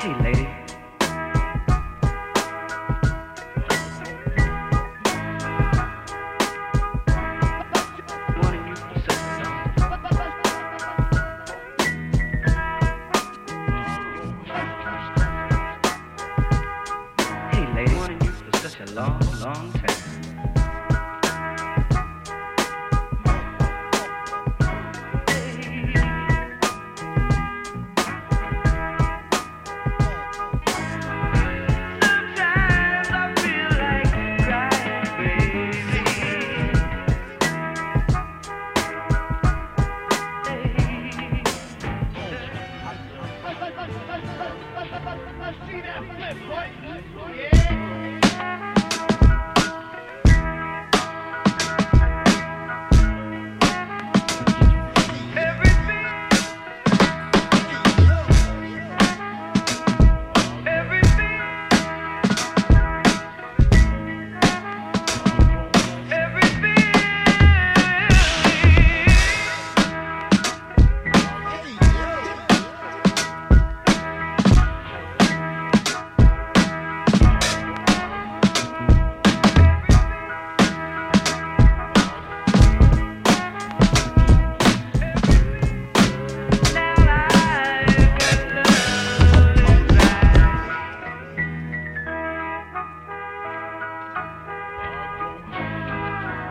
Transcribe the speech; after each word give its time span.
Hey, 0.00 0.14
lady. 0.22 0.48
Hey, 17.50 17.74
lady. 17.74 18.16
Long, 18.94 19.20
long 19.40 19.72
time. 19.72 19.89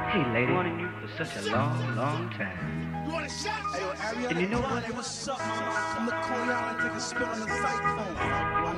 Hey, 0.09 0.25
lady, 0.33 0.51
wanting 0.51 0.79
you 0.79 0.89
for 0.99 1.23
such 1.23 1.45
a 1.45 1.51
long, 1.51 1.95
long 1.95 2.31
time. 2.31 3.05
You 3.05 3.13
want 3.13 3.27
a 3.27 3.29
shot? 3.29 3.61
Hey, 3.75 3.81
yo, 3.81 3.91
Ariana 3.93 4.31
And 4.31 4.41
you 4.41 4.47
know 4.47 4.59
what? 4.61 4.71
what? 4.71 4.95
what's 4.95 5.27
up, 5.27 5.37
mama? 5.37 5.69
I 5.69 5.93
come 5.93 6.05
to 6.09 6.13
Coney 6.25 6.51
Island, 6.51 6.79
take 6.81 6.93
a 6.93 6.99
spin 6.99 7.23
on 7.29 7.39
the 7.39 7.45
cyclone. 7.45 8.15
Let's 8.17 8.68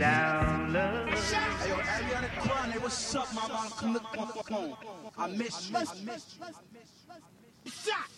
down 0.00 0.72
low. 0.72 1.04
Hey, 1.04 1.68
yo, 1.68 1.76
Ariana 1.76 2.42
Grande, 2.42 2.82
what's 2.82 3.14
up, 3.14 3.34
mama? 3.34 3.54
I 3.54 3.68
come 3.78 3.94
to 3.94 4.00
Coney 4.00 4.74
I 5.18 5.26
miss 5.28 5.70
you. 5.70 5.76
I 5.76 5.80
miss 5.80 6.36
you. 6.40 7.70
Shot. 7.70 8.10